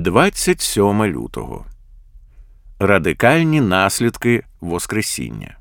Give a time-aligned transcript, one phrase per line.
[0.00, 1.64] 27 лютого.
[2.78, 5.56] Радикальні наслідки Воскресіння.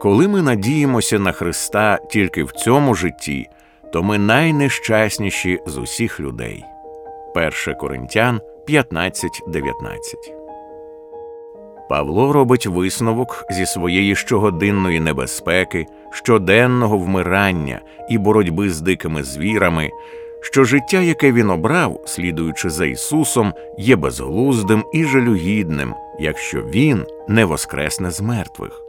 [0.00, 3.46] Коли ми надіємося на Христа тільки в цьому житті,
[3.92, 6.64] то ми найнещасніші з усіх людей.
[7.34, 9.12] 1 Коринтян 15.19
[11.88, 19.90] Павло робить висновок зі своєї щогодинної небезпеки, щоденного вмирання і боротьби з дикими звірами,
[20.42, 27.44] що життя, яке він обрав, слідуючи за Ісусом, є безглуздим і жалюгідним, якщо Він не
[27.44, 28.82] воскресне з мертвих.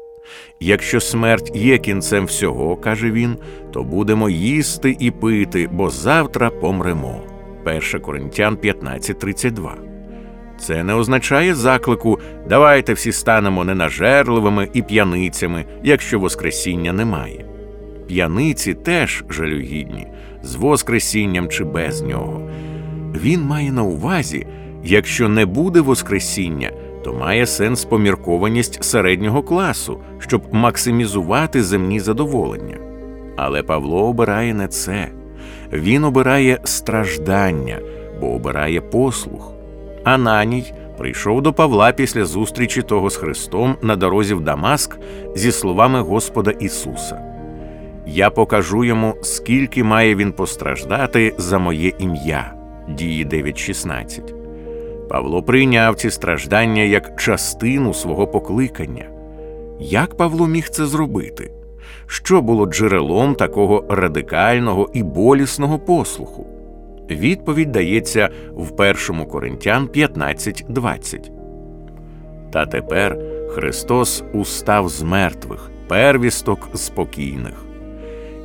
[0.59, 3.37] Якщо смерть є кінцем всього, каже він,
[3.71, 7.21] то будемо їсти і пити, бо завтра помремо.
[7.65, 9.69] 1 Коринтян 15.32
[10.59, 17.45] Це не означає заклику давайте всі станемо ненажерливими і п'яницями, якщо Воскресіння немає.
[18.07, 20.07] П'яниці теж жалюгідні,
[20.43, 22.49] з Воскресінням чи без нього.
[23.15, 24.47] Він має на увазі,
[24.83, 26.71] якщо не буде Воскресіння,
[27.03, 32.77] то має сенс поміркованість середнього класу, щоб максимізувати земні задоволення.
[33.35, 35.07] Але Павло обирає не це,
[35.73, 37.79] він обирає страждання,
[38.21, 39.53] бо обирає послух.
[40.03, 44.97] Ананій прийшов до Павла після зустрічі того з Христом на дорозі в Дамаск
[45.35, 47.32] зі словами Господа Ісуса.
[48.05, 52.53] Я покажу йому, скільки має він постраждати за моє ім'я.
[52.89, 55.07] Дії 9.16.
[55.09, 59.05] Павло прийняв ці страждання як частину свого покликання.
[59.79, 61.51] Як Павло міг це зробити?
[62.07, 66.47] Що було джерелом такого радикального і болісного послуху?
[67.09, 71.31] Відповідь дається в 1 Коринтян 15.20.
[72.51, 73.17] Та тепер
[73.49, 77.72] Христос устав з мертвих, первісток спокійних.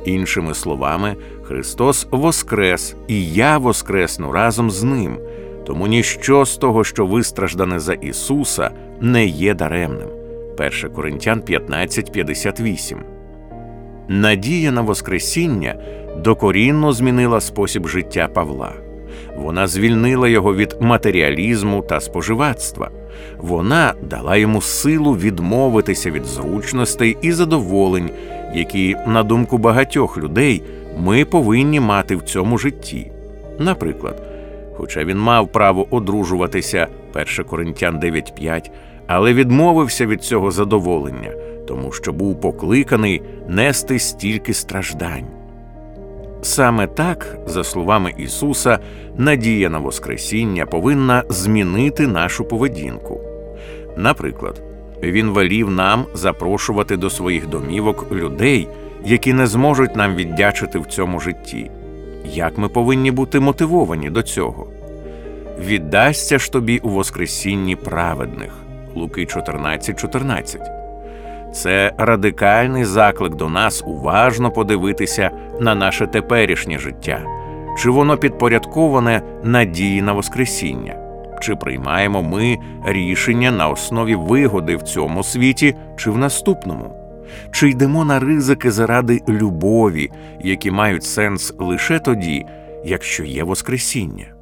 [0.05, 5.17] Іншими словами, Христос воскрес, і я воскресну разом з Ним,
[5.65, 10.09] тому ніщо з того, що вистраждане за Ісуса, не є даремним.
[10.59, 12.97] 1 Коринтян 15.58
[14.07, 15.75] Надія на Воскресіння
[16.17, 18.73] докорінно змінила спосіб життя Павла.
[19.37, 22.89] Вона звільнила його від матеріалізму та споживацтва.
[23.37, 28.09] Вона дала йому силу відмовитися від зручностей і задоволень,
[28.55, 30.63] які, на думку багатьох людей,
[30.97, 33.11] ми повинні мати в цьому житті.
[33.59, 34.21] Наприклад,
[34.77, 38.69] хоча він мав право одружуватися 1 Коринтян 9.5,
[39.07, 41.31] але відмовився від цього задоволення,
[41.67, 45.38] тому що був покликаний нести стільки страждань.
[46.41, 48.79] Саме так, за словами Ісуса,
[49.17, 53.21] надія на Воскресіння повинна змінити нашу поведінку.
[53.97, 54.61] Наприклад,
[55.03, 58.67] Він велів нам запрошувати до своїх домівок людей,
[59.05, 61.71] які не зможуть нам віддячити в цьому житті.
[62.25, 64.67] Як ми повинні бути мотивовані до цього?
[65.59, 68.53] Віддасться ж тобі у Воскресінні праведних.
[68.95, 70.78] Луки 14, 14.
[71.51, 77.21] Це радикальний заклик до нас уважно подивитися на наше теперішнє життя,
[77.77, 80.95] чи воно підпорядковане надії на Воскресіння,
[81.41, 86.95] чи приймаємо ми рішення на основі вигоди в цьому світі чи в наступному,
[87.51, 90.11] чи йдемо на ризики заради любові,
[90.41, 92.45] які мають сенс лише тоді,
[92.85, 94.38] якщо є Воскресіння.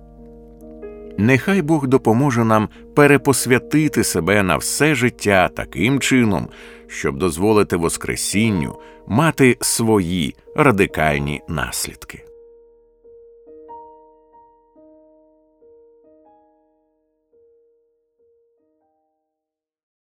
[1.17, 6.47] Нехай Бог допоможе нам перепосвятити себе на все життя таким чином,
[6.87, 8.75] щоб дозволити Воскресінню
[9.07, 12.23] мати свої радикальні наслідки.